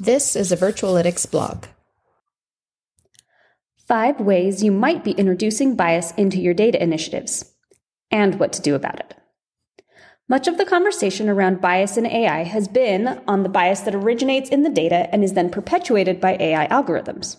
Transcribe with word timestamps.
This 0.00 0.36
is 0.36 0.52
a 0.52 0.56
Virtualitics 0.56 1.28
blog. 1.28 1.64
Five 3.88 4.20
ways 4.20 4.62
you 4.62 4.70
might 4.70 5.02
be 5.02 5.10
introducing 5.10 5.74
bias 5.74 6.12
into 6.12 6.38
your 6.38 6.54
data 6.54 6.80
initiatives, 6.80 7.52
and 8.08 8.38
what 8.38 8.52
to 8.52 8.62
do 8.62 8.76
about 8.76 9.00
it. 9.00 9.16
Much 10.28 10.46
of 10.46 10.56
the 10.56 10.64
conversation 10.64 11.28
around 11.28 11.60
bias 11.60 11.96
in 11.96 12.06
AI 12.06 12.44
has 12.44 12.68
been 12.68 13.20
on 13.26 13.42
the 13.42 13.48
bias 13.48 13.80
that 13.80 13.94
originates 13.94 14.48
in 14.50 14.62
the 14.62 14.70
data 14.70 15.08
and 15.10 15.24
is 15.24 15.32
then 15.32 15.50
perpetuated 15.50 16.20
by 16.20 16.36
AI 16.38 16.68
algorithms. 16.68 17.38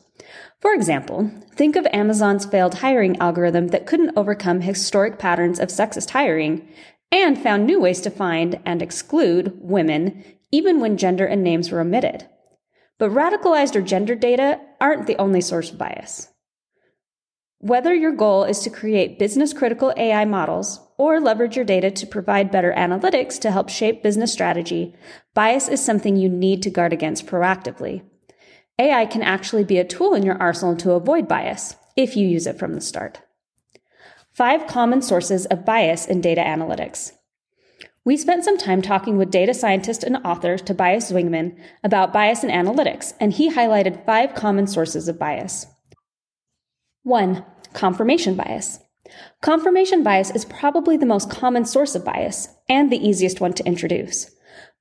For 0.59 0.73
example, 0.73 1.31
think 1.55 1.77
of 1.77 1.87
Amazon's 1.93 2.45
failed 2.45 2.79
hiring 2.79 3.17
algorithm 3.19 3.69
that 3.69 3.85
couldn't 3.85 4.17
overcome 4.17 4.59
historic 4.59 5.17
patterns 5.17 5.61
of 5.61 5.69
sexist 5.69 6.09
hiring 6.09 6.67
and 7.09 7.41
found 7.41 7.65
new 7.65 7.79
ways 7.79 8.01
to 8.01 8.09
find 8.09 8.59
and 8.65 8.81
exclude 8.81 9.57
women 9.61 10.25
even 10.51 10.81
when 10.81 10.97
gender 10.97 11.25
and 11.25 11.41
names 11.41 11.71
were 11.71 11.79
omitted. 11.79 12.27
But 13.00 13.11
radicalized 13.11 13.75
or 13.75 13.82
gendered 13.82 14.19
data 14.19 14.60
aren't 14.79 15.07
the 15.07 15.18
only 15.18 15.42
source 15.42 15.71
of 15.71 15.78
bias. 15.78 16.28
Whether 17.61 17.93
your 17.93 18.11
goal 18.11 18.43
is 18.43 18.60
to 18.60 18.69
create 18.69 19.19
business 19.19 19.54
critical 19.54 19.93
AI 19.97 20.25
models 20.25 20.79
or 20.97 21.20
leverage 21.20 21.56
your 21.56 21.65
data 21.65 21.92
to 21.92 22.07
provide 22.07 22.51
better 22.51 22.73
analytics 22.78 23.39
to 23.39 23.51
help 23.51 23.70
shape 23.70 24.04
business 24.04 24.32
strategy, 24.32 24.96
bias 25.33 25.68
is 25.68 25.83
something 25.83 26.15
you 26.15 26.29
need 26.29 26.61
to 26.64 26.70
guard 26.70 26.93
against 26.93 27.25
proactively. 27.25 28.04
AI 28.78 29.06
can 29.06 29.21
actually 29.23 29.64
be 29.64 29.78
a 29.78 29.86
tool 29.86 30.14
in 30.14 30.23
your 30.23 30.42
arsenal 30.42 30.75
to 30.78 30.92
avoid 30.92 31.28
bias 31.28 31.75
if 31.97 32.16
you 32.16 32.28
use 32.28 32.47
it 32.47 32.59
from 32.59 32.73
the 32.73 32.81
start. 32.81 33.22
Five 34.31 34.67
common 34.67 35.02
sources 35.02 35.45
of 35.47 35.66
bias 35.66 36.06
in 36.06 36.22
data 36.22 36.42
analytics. 36.42 37.11
We 38.05 38.16
spent 38.16 38.45
some 38.45 38.58
time 38.58 38.81
talking 38.81 39.17
with 39.17 39.30
data 39.30 39.53
scientist 39.53 40.03
and 40.03 40.17
author 40.25 40.58
Tobias 40.58 41.11
Zwingmann 41.11 41.58
about 41.83 42.13
bias 42.13 42.44
in 42.44 42.49
analytics, 42.49 43.13
and 43.19 43.33
he 43.33 43.52
highlighted 43.52 44.05
five 44.05 44.33
common 44.33 44.67
sources 44.67 45.08
of 45.08 45.19
bias. 45.19 45.67
1. 47.03 47.45
Confirmation 47.73 48.36
bias. 48.36 48.80
Confirmation 49.41 50.03
bias 50.03 50.31
is 50.31 50.45
probably 50.45 50.95
the 50.95 51.06
most 51.06 51.30
common 51.30 51.66
source 51.66 51.95
of 51.95 52.06
bias 52.06 52.50
and 52.69 52.91
the 52.91 53.08
easiest 53.08 53.41
one 53.41 53.53
to 53.53 53.66
introduce. 53.66 54.31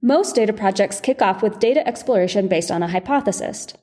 Most 0.00 0.36
data 0.36 0.52
projects 0.52 1.00
kick 1.00 1.20
off 1.20 1.42
with 1.42 1.58
data 1.58 1.86
exploration 1.86 2.46
based 2.46 2.70
on 2.70 2.82
a 2.82 2.88
hypothesis. 2.88 3.74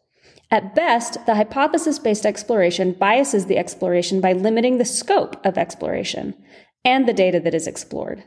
At 0.49 0.75
best, 0.75 1.25
the 1.25 1.35
hypothesis 1.35 1.99
based 1.99 2.25
exploration 2.25 2.93
biases 2.93 3.47
the 3.47 3.57
exploration 3.57 4.21
by 4.21 4.33
limiting 4.33 4.77
the 4.77 4.85
scope 4.85 5.43
of 5.45 5.57
exploration 5.57 6.35
and 6.85 7.07
the 7.07 7.13
data 7.13 7.39
that 7.39 7.55
is 7.55 7.67
explored. 7.67 8.23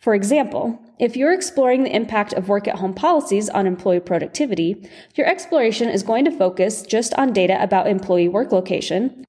For 0.00 0.14
example, 0.14 0.80
if 0.98 1.14
you're 1.14 1.34
exploring 1.34 1.84
the 1.84 1.94
impact 1.94 2.32
of 2.32 2.48
work 2.48 2.66
at 2.66 2.76
home 2.76 2.94
policies 2.94 3.50
on 3.50 3.66
employee 3.66 4.00
productivity, 4.00 4.88
your 5.14 5.26
exploration 5.26 5.90
is 5.90 6.02
going 6.02 6.24
to 6.24 6.30
focus 6.30 6.80
just 6.80 7.12
on 7.14 7.34
data 7.34 7.62
about 7.62 7.86
employee 7.86 8.28
work 8.28 8.50
location, 8.50 9.26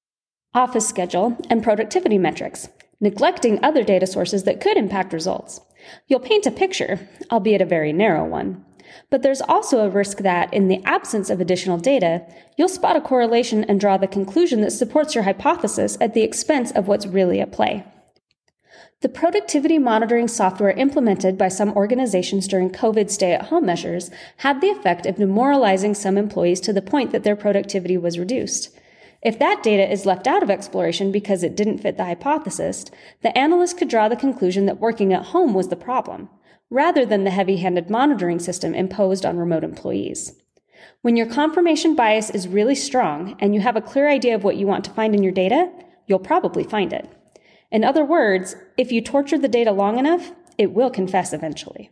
office 0.54 0.88
schedule, 0.88 1.38
and 1.50 1.62
productivity 1.62 2.18
metrics, 2.18 2.70
neglecting 3.02 3.62
other 3.62 3.84
data 3.84 4.08
sources 4.08 4.44
that 4.44 4.62
could 4.62 4.78
impact 4.78 5.12
results. 5.12 5.60
You'll 6.08 6.22
paint 6.22 6.46
a 6.46 6.52
picture, 6.52 7.06
albeit 7.30 7.62
a 7.62 7.66
very 7.66 7.92
narrow 7.92 8.24
one. 8.26 8.64
But 9.10 9.24
there's 9.24 9.42
also 9.42 9.80
a 9.80 9.90
risk 9.90 10.20
that, 10.20 10.54
in 10.54 10.70
the 10.70 10.82
absence 10.86 11.30
of 11.30 11.42
additional 11.42 11.80
data, 11.80 12.26
you'll 12.58 12.70
spot 12.70 12.96
a 12.96 13.02
correlation 13.02 13.66
and 13.66 13.78
draw 13.78 13.98
the 13.98 14.08
conclusion 14.08 14.62
that 14.62 14.72
supports 14.72 15.16
your 15.16 15.26
hypothesis 15.26 15.98
at 16.00 16.14
the 16.14 16.24
expense 16.24 16.72
of 16.72 16.88
what's 16.88 17.08
really 17.08 17.42
at 17.42 17.52
play. 17.52 17.84
The 19.02 19.10
productivity 19.10 19.80
monitoring 19.80 20.28
software 20.28 20.70
implemented 20.70 21.36
by 21.36 21.48
some 21.48 21.74
organizations 21.74 22.48
during 22.48 22.70
COVID 22.70 23.10
stay 23.10 23.34
at 23.34 23.48
home 23.48 23.66
measures 23.66 24.12
had 24.38 24.62
the 24.62 24.70
effect 24.70 25.08
of 25.08 25.16
demoralizing 25.16 25.96
some 25.96 26.20
employees 26.20 26.60
to 26.62 26.72
the 26.72 26.84
point 26.84 27.12
that 27.12 27.24
their 27.24 27.36
productivity 27.36 27.98
was 27.98 28.20
reduced. 28.20 28.70
If 29.24 29.40
that 29.40 29.64
data 29.64 29.92
is 29.92 30.06
left 30.06 30.28
out 30.28 30.44
of 30.44 30.52
exploration 30.52 31.12
because 31.12 31.42
it 31.42 31.58
didn't 31.58 31.80
fit 31.80 31.98
the 31.98 32.06
hypothesis, 32.06 32.86
the 33.24 33.36
analyst 33.36 33.80
could 33.80 33.90
draw 33.90 34.08
the 34.08 34.16
conclusion 34.16 34.68
that 34.68 34.80
working 34.80 35.14
at 35.14 35.26
home 35.26 35.56
was 35.56 35.70
the 35.70 35.76
problem, 35.76 36.30
rather 36.70 37.04
than 37.04 37.24
the 37.24 37.32
heavy 37.32 37.58
handed 37.58 37.90
monitoring 37.90 38.38
system 38.38 38.76
imposed 38.76 39.26
on 39.26 39.38
remote 39.38 39.64
employees. 39.64 40.36
When 41.02 41.18
your 41.18 41.28
confirmation 41.28 41.96
bias 41.96 42.30
is 42.30 42.48
really 42.48 42.76
strong 42.76 43.36
and 43.40 43.56
you 43.56 43.62
have 43.62 43.76
a 43.76 43.82
clear 43.82 44.08
idea 44.08 44.36
of 44.36 44.44
what 44.44 44.58
you 44.58 44.68
want 44.68 44.86
to 44.86 44.92
find 44.92 45.16
in 45.16 45.24
your 45.24 45.32
data, 45.32 45.72
you'll 46.06 46.20
probably 46.20 46.64
find 46.64 46.94
it. 46.94 47.10
In 47.72 47.84
other 47.84 48.04
words, 48.04 48.56
if 48.78 48.92
you 48.92 49.02
torture 49.02 49.38
the 49.38 49.48
data 49.48 49.72
long 49.72 49.98
enough, 49.98 50.32
it 50.58 50.74
will 50.74 50.90
confess 50.90 51.34
eventually. 51.34 51.90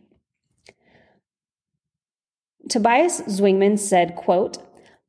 Tobias 2.68 3.22
Zwingmann 3.22 3.78
said, 3.78 4.14
quote, 4.14 4.58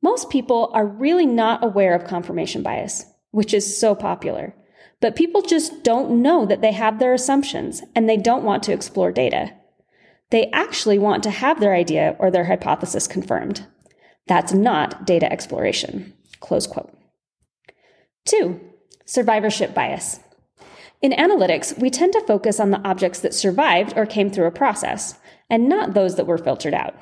most 0.02 0.30
people 0.30 0.70
are 0.74 0.86
really 0.86 1.26
not 1.26 1.62
aware 1.62 1.94
of 1.94 2.04
confirmation 2.04 2.62
bias, 2.62 3.04
which 3.30 3.54
is 3.54 3.78
so 3.78 3.94
popular. 3.94 4.54
But 5.00 5.16
people 5.16 5.42
just 5.42 5.84
don't 5.84 6.22
know 6.22 6.46
that 6.46 6.60
they 6.60 6.72
have 6.72 6.98
their 6.98 7.12
assumptions 7.12 7.82
and 7.94 8.08
they 8.08 8.16
don't 8.16 8.44
want 8.44 8.62
to 8.64 8.72
explore 8.72 9.12
data. 9.12 9.52
They 10.30 10.50
actually 10.50 10.98
want 10.98 11.22
to 11.24 11.30
have 11.30 11.60
their 11.60 11.74
idea 11.74 12.16
or 12.18 12.30
their 12.30 12.44
hypothesis 12.44 13.06
confirmed. 13.06 13.66
That's 14.26 14.52
not 14.52 15.06
data 15.06 15.30
exploration. 15.30 16.14
Close 16.40 16.66
quote. 16.66 16.96
Two, 18.24 18.60
survivorship 19.04 19.74
bias. 19.74 20.20
In 21.02 21.10
analytics, 21.10 21.76
we 21.76 21.90
tend 21.90 22.12
to 22.12 22.24
focus 22.28 22.60
on 22.60 22.70
the 22.70 22.80
objects 22.88 23.18
that 23.20 23.34
survived 23.34 23.92
or 23.96 24.06
came 24.06 24.30
through 24.30 24.46
a 24.46 24.52
process, 24.52 25.18
and 25.50 25.68
not 25.68 25.94
those 25.94 26.14
that 26.14 26.28
were 26.28 26.38
filtered 26.38 26.74
out. 26.74 26.94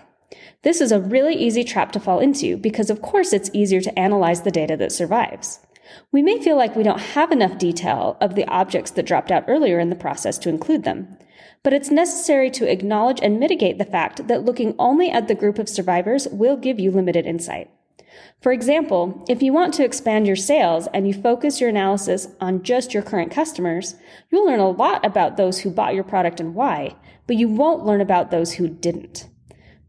This 0.62 0.80
is 0.80 0.90
a 0.90 1.00
really 1.00 1.34
easy 1.34 1.64
trap 1.64 1.92
to 1.92 2.00
fall 2.00 2.18
into 2.18 2.56
because, 2.56 2.88
of 2.88 3.02
course, 3.02 3.34
it's 3.34 3.50
easier 3.52 3.82
to 3.82 3.98
analyze 3.98 4.40
the 4.40 4.50
data 4.50 4.74
that 4.78 4.92
survives. 4.92 5.60
We 6.12 6.22
may 6.22 6.42
feel 6.42 6.56
like 6.56 6.74
we 6.74 6.82
don't 6.82 7.00
have 7.00 7.30
enough 7.30 7.58
detail 7.58 8.16
of 8.22 8.36
the 8.36 8.46
objects 8.46 8.90
that 8.92 9.04
dropped 9.04 9.30
out 9.30 9.44
earlier 9.48 9.78
in 9.78 9.90
the 9.90 9.96
process 9.96 10.38
to 10.38 10.48
include 10.48 10.84
them. 10.84 11.18
But 11.62 11.74
it's 11.74 11.90
necessary 11.90 12.50
to 12.52 12.70
acknowledge 12.70 13.20
and 13.22 13.38
mitigate 13.38 13.76
the 13.76 13.84
fact 13.84 14.28
that 14.28 14.46
looking 14.46 14.74
only 14.78 15.10
at 15.10 15.28
the 15.28 15.34
group 15.34 15.58
of 15.58 15.68
survivors 15.68 16.26
will 16.28 16.56
give 16.56 16.80
you 16.80 16.90
limited 16.90 17.26
insight. 17.26 17.70
For 18.40 18.52
example, 18.52 19.24
if 19.28 19.42
you 19.42 19.52
want 19.52 19.74
to 19.74 19.84
expand 19.84 20.26
your 20.26 20.36
sales 20.36 20.88
and 20.94 21.06
you 21.06 21.14
focus 21.14 21.60
your 21.60 21.68
analysis 21.70 22.28
on 22.40 22.62
just 22.62 22.94
your 22.94 23.02
current 23.02 23.30
customers, 23.30 23.96
you'll 24.30 24.46
learn 24.46 24.60
a 24.60 24.70
lot 24.70 25.04
about 25.04 25.36
those 25.36 25.60
who 25.60 25.70
bought 25.70 25.94
your 25.94 26.04
product 26.04 26.40
and 26.40 26.54
why, 26.54 26.96
but 27.26 27.36
you 27.36 27.48
won't 27.48 27.84
learn 27.84 28.00
about 28.00 28.30
those 28.30 28.54
who 28.54 28.68
didn't. 28.68 29.28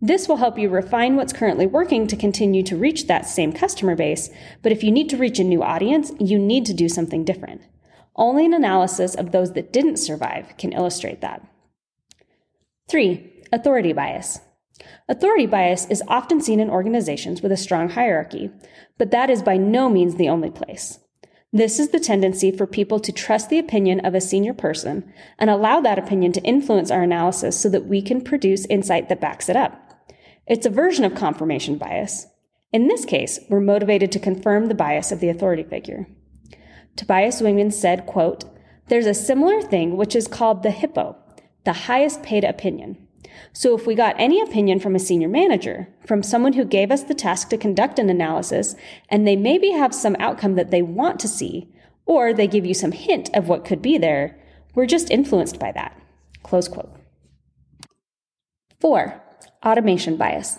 This 0.02 0.28
will 0.28 0.38
help 0.38 0.58
you 0.58 0.68
refine 0.68 1.16
what's 1.16 1.32
currently 1.32 1.68
working 1.68 2.08
to 2.08 2.16
continue 2.16 2.64
to 2.64 2.76
reach 2.76 3.08
that 3.08 3.28
same 3.28 3.54
customer 3.54 3.96
base, 3.96 4.30
but 4.64 4.72
if 4.72 4.84
you 4.84 4.92
need 4.92 5.10
to 5.12 5.18
reach 5.18 5.40
a 5.40 5.44
new 5.44 5.62
audience, 5.62 6.12
you 6.20 6.40
need 6.40 6.66
to 6.66 6.74
do 6.74 6.90
something 6.90 7.24
different. 7.24 7.62
Only 8.16 8.46
an 8.46 8.54
analysis 8.54 9.16
of 9.16 9.32
those 9.32 9.54
that 9.54 9.72
didn't 9.72 9.98
survive 9.98 10.58
can 10.58 10.74
illustrate 10.74 11.22
that. 11.22 11.48
3. 12.90 13.46
Authority 13.54 13.94
bias. 13.94 14.40
Authority 15.10 15.46
bias 15.46 15.86
is 15.88 16.04
often 16.08 16.42
seen 16.42 16.60
in 16.60 16.70
organizations 16.70 17.42
with 17.42 17.52
a 17.52 17.58
strong 17.58 17.90
hierarchy, 17.90 18.52
but 18.98 19.12
that 19.12 19.30
is 19.30 19.42
by 19.42 19.58
no 19.58 19.90
means 19.90 20.16
the 20.16 20.30
only 20.30 20.50
place. 20.50 21.00
This 21.54 21.80
is 21.80 21.90
the 21.90 22.00
tendency 22.00 22.50
for 22.50 22.66
people 22.66 23.00
to 23.02 23.12
trust 23.12 23.50
the 23.50 23.60
opinion 23.60 24.00
of 24.06 24.16
a 24.16 24.22
senior 24.22 24.54
person 24.54 25.12
and 25.38 25.50
allow 25.50 25.82
that 25.82 26.00
opinion 26.00 26.32
to 26.34 26.44
influence 26.44 26.90
our 26.90 27.04
analysis 27.04 27.60
so 27.60 27.68
that 27.70 27.88
we 27.88 28.02
can 28.02 28.22
produce 28.22 28.66
insight 28.68 29.10
that 29.10 29.20
backs 29.20 29.50
it 29.50 29.58
up. 29.58 30.08
It's 30.48 30.66
a 30.66 30.70
version 30.70 31.04
of 31.04 31.14
confirmation 31.14 31.78
bias. 31.78 32.28
In 32.72 32.88
this 32.88 33.04
case, 33.04 33.38
we're 33.50 33.60
motivated 33.60 34.14
to 34.14 34.20
confirm 34.20 34.68
the 34.68 34.76
bias 34.76 35.12
of 35.12 35.20
the 35.20 35.28
authority 35.28 35.64
figure. 35.64 36.08
Tobias 36.96 37.42
Zwingmann 37.42 37.74
said, 37.74 38.06
quote, 38.06 38.46
There's 38.88 39.06
a 39.06 39.14
similar 39.14 39.62
thing 39.62 39.98
which 39.98 40.16
is 40.16 40.28
called 40.28 40.64
the 40.64 40.72
hippo, 40.72 41.18
the 41.66 41.74
highest 41.74 42.24
paid 42.24 42.46
opinion. 42.46 43.08
So 43.54 43.76
if 43.76 43.86
we 43.86 43.96
got 43.96 44.16
any 44.18 44.42
opinion 44.42 44.80
from 44.80 44.96
a 44.96 45.00
senior 45.00 45.28
manager, 45.28 45.88
from 46.06 46.24
someone 46.24 46.54
who 46.54 46.66
gave 46.66 46.92
us 46.92 47.04
the 47.04 47.14
task 47.14 47.50
to 47.50 47.58
conduct 47.58 48.00
an 48.00 48.10
analysis, 48.10 48.76
and 49.10 49.28
they 49.28 49.36
maybe 49.36 49.72
have 49.72 49.94
some 49.94 50.16
outcome 50.20 50.56
that 50.56 50.72
they 50.72 50.82
want 50.82 51.20
to 51.22 51.28
see, 51.28 51.70
or 52.06 52.34
they 52.34 52.48
give 52.48 52.66
you 52.66 52.74
some 52.74 52.92
hint 52.92 53.30
of 53.34 53.48
what 53.48 53.66
could 53.66 53.82
be 53.82 53.98
there, 53.98 54.38
we're 54.76 54.86
just 54.86 55.12
influenced 55.12 55.60
by 55.60 55.72
that. 55.74 56.00
Close 56.44 56.68
quote. 56.68 56.92
Four, 58.80 59.22
automation 59.66 60.18
bias. 60.18 60.58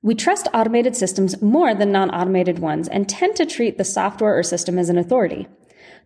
We 0.00 0.14
trust 0.14 0.46
automated 0.54 0.94
systems 0.94 1.42
more 1.42 1.74
than 1.74 1.90
non 1.90 2.10
automated 2.10 2.60
ones 2.60 2.86
and 2.86 3.08
tend 3.08 3.34
to 3.36 3.46
treat 3.46 3.78
the 3.78 3.84
software 3.84 4.38
or 4.38 4.42
system 4.42 4.78
as 4.78 4.88
an 4.88 4.98
authority. 4.98 5.48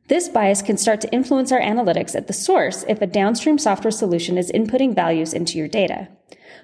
This 0.08 0.28
bias 0.28 0.62
can 0.62 0.76
start 0.76 1.00
to 1.02 1.12
influence 1.12 1.52
our 1.52 1.60
analytics 1.60 2.14
at 2.14 2.26
the 2.26 2.32
source 2.32 2.84
if 2.88 3.00
a 3.00 3.06
downstream 3.06 3.58
software 3.58 3.90
solution 3.90 4.36
is 4.36 4.50
inputting 4.52 4.94
values 4.94 5.32
into 5.32 5.58
your 5.58 5.68
data. 5.68 6.08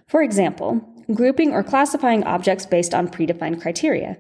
For 0.07 0.23
example, 0.23 0.83
grouping 1.15 1.53
or 1.53 1.63
classifying 1.63 2.25
objects 2.25 2.67
based 2.67 2.95
on 2.95 3.09
predefined 3.09 3.63
criteria. 3.63 4.19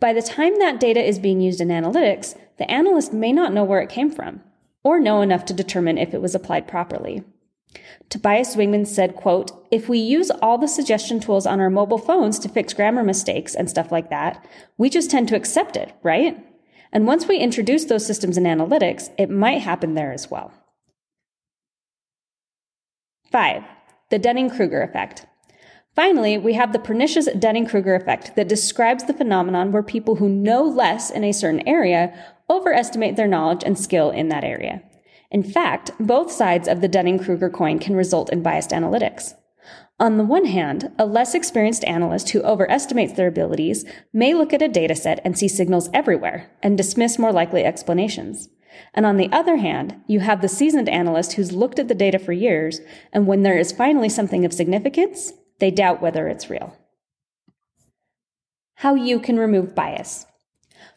By 0.00 0.12
the 0.12 0.22
time 0.22 0.58
that 0.58 0.80
data 0.80 1.02
is 1.02 1.18
being 1.18 1.40
used 1.40 1.60
in 1.60 1.68
analytics, 1.68 2.36
the 2.58 2.70
analyst 2.70 3.12
may 3.12 3.32
not 3.32 3.52
know 3.52 3.64
where 3.64 3.80
it 3.80 3.90
came 3.90 4.10
from, 4.10 4.40
or 4.82 5.00
know 5.00 5.20
enough 5.20 5.44
to 5.46 5.54
determine 5.54 5.98
if 5.98 6.14
it 6.14 6.22
was 6.22 6.34
applied 6.34 6.66
properly. 6.66 7.22
Tobias 8.08 8.54
Zwingmann 8.54 8.86
said, 8.86 9.16
quote, 9.16 9.52
if 9.70 9.88
we 9.88 9.98
use 9.98 10.30
all 10.30 10.58
the 10.58 10.68
suggestion 10.68 11.18
tools 11.20 11.46
on 11.46 11.60
our 11.60 11.70
mobile 11.70 11.98
phones 11.98 12.38
to 12.38 12.48
fix 12.48 12.72
grammar 12.72 13.02
mistakes 13.02 13.54
and 13.54 13.68
stuff 13.68 13.90
like 13.90 14.10
that, 14.10 14.46
we 14.78 14.88
just 14.88 15.10
tend 15.10 15.28
to 15.28 15.36
accept 15.36 15.76
it, 15.76 15.92
right? 16.02 16.45
And 16.96 17.06
once 17.06 17.28
we 17.28 17.36
introduce 17.36 17.84
those 17.84 18.06
systems 18.06 18.38
in 18.38 18.44
analytics, 18.44 19.10
it 19.18 19.28
might 19.28 19.60
happen 19.60 19.92
there 19.92 20.14
as 20.14 20.30
well. 20.30 20.50
Five, 23.30 23.64
the 24.08 24.18
Dunning-Kruger 24.18 24.80
effect. 24.80 25.26
Finally, 25.94 26.38
we 26.38 26.54
have 26.54 26.72
the 26.72 26.78
pernicious 26.78 27.28
Dunning-Kruger 27.38 27.94
effect 27.94 28.34
that 28.36 28.48
describes 28.48 29.04
the 29.04 29.12
phenomenon 29.12 29.72
where 29.72 29.82
people 29.82 30.14
who 30.16 30.30
know 30.30 30.62
less 30.62 31.10
in 31.10 31.22
a 31.22 31.32
certain 31.32 31.68
area 31.68 32.18
overestimate 32.48 33.16
their 33.16 33.28
knowledge 33.28 33.62
and 33.62 33.78
skill 33.78 34.08
in 34.08 34.30
that 34.30 34.42
area. 34.42 34.82
In 35.30 35.42
fact, 35.42 35.90
both 36.00 36.32
sides 36.32 36.66
of 36.66 36.80
the 36.80 36.88
Dunning-Kruger 36.88 37.50
coin 37.50 37.78
can 37.78 37.94
result 37.94 38.32
in 38.32 38.42
biased 38.42 38.70
analytics. 38.70 39.34
On 39.98 40.18
the 40.18 40.24
one 40.24 40.44
hand, 40.44 40.92
a 40.98 41.06
less 41.06 41.34
experienced 41.34 41.82
analyst 41.84 42.30
who 42.30 42.42
overestimates 42.42 43.14
their 43.14 43.28
abilities 43.28 43.86
may 44.12 44.34
look 44.34 44.52
at 44.52 44.60
a 44.60 44.68
dataset 44.68 45.20
and 45.24 45.38
see 45.38 45.48
signals 45.48 45.88
everywhere 45.94 46.50
and 46.62 46.76
dismiss 46.76 47.18
more 47.18 47.32
likely 47.32 47.64
explanations. 47.64 48.50
And 48.92 49.06
on 49.06 49.16
the 49.16 49.32
other 49.32 49.56
hand, 49.56 50.02
you 50.06 50.20
have 50.20 50.42
the 50.42 50.48
seasoned 50.48 50.90
analyst 50.90 51.32
who's 51.32 51.52
looked 51.52 51.78
at 51.78 51.88
the 51.88 51.94
data 51.94 52.18
for 52.18 52.34
years, 52.34 52.80
and 53.10 53.26
when 53.26 53.42
there 53.42 53.56
is 53.56 53.72
finally 53.72 54.10
something 54.10 54.44
of 54.44 54.52
significance, 54.52 55.32
they 55.60 55.70
doubt 55.70 56.02
whether 56.02 56.28
it's 56.28 56.50
real. 56.50 56.76
How 58.74 58.94
you 58.94 59.18
can 59.18 59.38
remove 59.38 59.74
bias. 59.74 60.26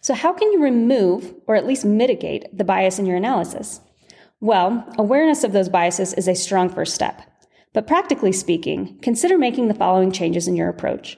So, 0.02 0.14
how 0.14 0.34
can 0.34 0.52
you 0.52 0.62
remove, 0.62 1.34
or 1.48 1.56
at 1.56 1.66
least 1.66 1.86
mitigate, 1.86 2.46
the 2.58 2.66
bias 2.66 3.00
in 3.00 3.06
your 3.06 3.16
analysis? 3.16 3.80
Well, 4.42 4.86
awareness 4.98 5.46
of 5.46 5.54
those 5.54 5.70
biases 5.70 6.14
is 6.14 6.28
a 6.28 6.36
strong 6.36 6.68
first 6.68 6.94
step. 6.94 7.29
But 7.74 7.88
practically 7.88 8.32
speaking, 8.32 8.98
consider 9.02 9.38
making 9.38 9.68
the 9.68 9.74
following 9.74 10.12
changes 10.12 10.48
in 10.48 10.56
your 10.56 10.70
approach. 10.70 11.18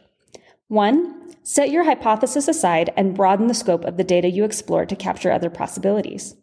One, 0.67 1.33
set 1.43 1.71
your 1.71 1.85
hypothesis 1.85 2.47
aside 2.47 2.93
and 2.97 3.15
broaden 3.15 3.47
the 3.47 3.53
scope 3.53 3.85
of 3.85 3.97
the 3.97 4.03
data 4.03 4.29
you 4.29 4.43
explore 4.43 4.85
to 4.85 4.95
capture 4.95 5.31
other 5.31 5.49
possibilities. 5.49 6.35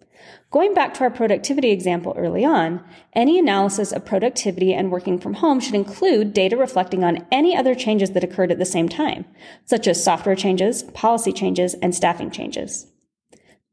Going 0.50 0.72
back 0.74 0.94
to 0.94 1.04
our 1.04 1.10
productivity 1.10 1.70
example 1.70 2.14
early 2.16 2.44
on, 2.44 2.82
any 3.12 3.38
analysis 3.38 3.92
of 3.92 4.04
productivity 4.04 4.72
and 4.72 4.90
working 4.90 5.18
from 5.18 5.34
home 5.34 5.60
should 5.60 5.74
include 5.74 6.32
data 6.32 6.56
reflecting 6.56 7.04
on 7.04 7.26
any 7.30 7.56
other 7.56 7.74
changes 7.74 8.12
that 8.12 8.24
occurred 8.24 8.50
at 8.50 8.58
the 8.58 8.64
same 8.64 8.88
time, 8.88 9.26
such 9.66 9.86
as 9.86 10.02
software 10.02 10.36
changes, 10.36 10.82
policy 10.82 11.32
changes, 11.32 11.74
and 11.74 11.94
staffing 11.94 12.30
changes. 12.30 12.86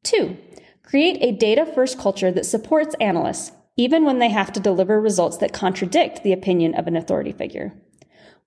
Two, 0.04 0.38
create 0.84 1.18
a 1.22 1.32
data 1.32 1.66
first 1.66 1.98
culture 1.98 2.32
that 2.32 2.46
supports 2.46 2.96
analysts, 3.00 3.52
even 3.78 4.06
when 4.06 4.20
they 4.20 4.30
have 4.30 4.52
to 4.54 4.60
deliver 4.60 5.00
results 5.00 5.38
that 5.38 5.54
contradict 5.54 6.24
the 6.24 6.34
opinion 6.34 6.76
of 6.76 6.88
an 6.88 6.96
authority 6.96 7.32
figure. 7.32 7.74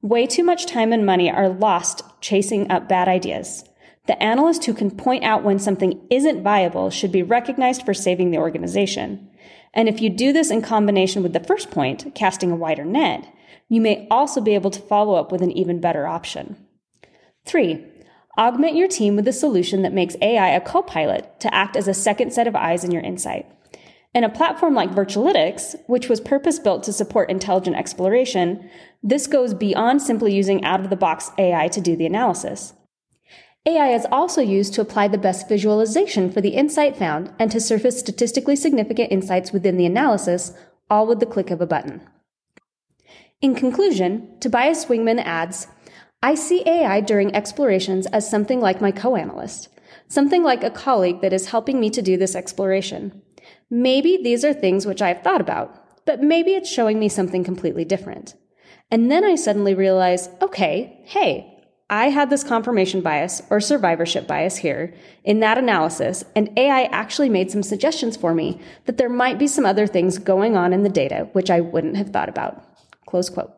Way 0.01 0.27
too 0.27 0.45
much 0.45 0.67
time 0.67 0.93
and 0.93 1.05
money 1.05 1.31
are 1.31 1.49
lost 1.49 2.03
chasing 2.21 2.71
up 2.71 2.89
bad 2.89 3.09
ideas. 3.09 3.65
The 4.07 4.23
analyst 4.23 4.65
who 4.65 4.73
can 4.73 4.91
point 4.91 5.25
out 5.25 5.43
when 5.43 5.59
something 5.59 6.01
isn't 6.09 6.43
viable 6.43 6.89
should 6.89 7.13
be 7.13 7.23
recognized 7.23 7.85
for 7.85 7.93
saving 7.93 8.31
the 8.31 8.39
organization. 8.39 9.29
And 9.75 9.89
if 9.89 10.01
you 10.01 10.09
do 10.09 10.33
this 10.33 10.51
in 10.51 10.63
combination 10.63 11.23
with 11.23 11.35
the 11.35 11.41
first 11.41 11.71
point, 11.71 12.15
casting 12.15 12.51
a 12.51 12.57
wider 12.57 12.85
net, 12.85 13.31
you 13.69 13.83
may 13.83 14.07
also 14.11 14.41
be 14.41 14.55
able 14.55 14.71
to 14.71 14.81
follow 14.81 15.15
up 15.15 15.31
with 15.31 15.43
an 15.43 15.53
even 15.53 15.81
better 15.81 16.07
option. 16.07 16.57
Three, 17.45 17.85
augment 18.39 18.77
your 18.77 18.89
team 18.89 19.15
with 19.15 19.29
a 19.29 19.33
solution 19.33 19.83
that 19.83 19.93
makes 19.93 20.17
AI 20.23 20.49
a 20.51 20.61
co-pilot 20.61 21.39
to 21.41 21.53
act 21.53 21.77
as 21.77 21.87
a 21.87 21.93
second 21.93 22.33
set 22.33 22.47
of 22.47 22.57
eyes 22.57 22.85
in 22.85 22.93
your 22.93 23.03
insight. 23.03 23.47
In 24.19 24.25
a 24.25 24.29
platform 24.29 24.75
like 24.75 24.91
Virtualitics, 24.91 25.77
which 25.87 26.09
was 26.09 26.21
purpose 26.21 26.59
built 26.59 26.83
to 26.83 26.93
support 26.93 27.31
intelligent 27.31 27.77
exploration, 27.77 28.69
this 29.01 29.29
goes 29.29 29.55
beyond 29.55 30.03
simply 30.03 30.35
using 30.35 30.65
out 30.65 30.81
of 30.81 30.91
the 30.91 30.97
box 30.97 31.31
AI 31.39 31.69
to 31.69 31.81
do 31.81 31.95
the 31.95 32.05
analysis. 32.05 32.73
AI 33.65 33.91
is 33.91 34.09
also 34.11 34.41
used 34.43 34.75
to 34.75 34.81
apply 34.81 35.07
the 35.07 35.19
best 35.19 35.49
visualization 35.49 36.33
for 36.33 36.41
the 36.41 36.57
insight 36.57 36.97
found 36.97 37.33
and 37.39 37.49
to 37.53 37.61
surface 37.61 38.01
statistically 38.01 38.57
significant 38.57 39.13
insights 39.13 39.53
within 39.53 39.77
the 39.77 39.87
analysis, 39.87 40.53
all 40.91 41.07
with 41.07 41.21
the 41.21 41.25
click 41.25 41.53
of 41.53 41.61
a 41.61 41.67
button. 41.67 42.01
In 43.41 43.55
conclusion, 43.55 44.37
Tobias 44.41 44.87
Zwingmann 44.87 45.23
adds, 45.25 45.69
I 46.25 46.35
see 46.35 46.67
AI 46.67 47.03
during 47.03 47.37
explorations 47.37 48.07
as 48.07 48.29
something 48.29 48.59
like 48.59 48.81
my 48.81 48.91
co-analyst, 48.91 49.69
something 50.09 50.43
like 50.43 50.65
a 50.65 50.73
colleague 50.73 51.21
that 51.21 51.33
is 51.33 51.51
helping 51.51 51.79
me 51.79 51.89
to 51.91 52.03
do 52.03 52.17
this 52.17 52.35
exploration. 52.35 53.23
Maybe 53.71 54.19
these 54.23 54.45
are 54.45 54.55
things 54.55 54.87
which 54.87 55.03
I 55.03 55.09
have 55.09 55.23
thought 55.23 55.41
about, 55.41 56.05
but 56.07 56.23
maybe 56.23 56.53
it's 56.53 56.71
showing 56.71 56.99
me 56.99 57.09
something 57.09 57.45
completely 57.45 57.85
different. 57.85 58.35
And 58.91 59.11
then 59.11 59.25
I 59.25 59.35
suddenly 59.35 59.75
realize, 59.75 60.31
okay, 60.41 61.01
hey, 61.05 61.55
I 61.91 62.11
had 62.11 62.31
this 62.31 62.45
confirmation 62.45 63.01
bias 63.01 63.43
or 63.51 63.61
survivorship 63.61 64.27
bias 64.27 64.59
here 64.59 64.95
in 65.25 65.41
that 65.41 65.59
analysis, 65.59 66.25
and 66.35 66.51
AI 66.59 66.85
actually 66.85 67.29
made 67.29 67.51
some 67.51 67.63
suggestions 67.63 68.17
for 68.17 68.35
me 68.35 68.61
that 68.85 68.99
there 68.99 69.09
might 69.09 69.39
be 69.39 69.47
some 69.47 69.65
other 69.65 69.87
things 69.87 70.19
going 70.19 70.57
on 70.57 70.73
in 70.73 70.83
the 70.83 70.91
data 70.91 71.29
which 71.33 71.51
I 71.51 71.61
wouldn't 71.61 71.97
have 71.97 72.11
thought 72.11 72.29
about. 72.29 72.63
Close 73.07 73.31
quote. 73.31 73.58